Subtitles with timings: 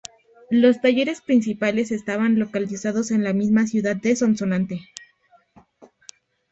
[0.49, 4.79] Los talleres principales estaban localizados en la misma ciudad de Sonsonate.